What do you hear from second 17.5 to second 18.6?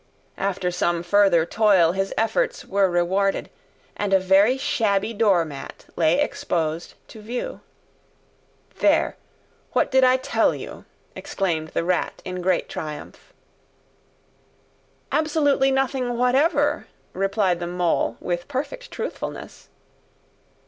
the Mole, with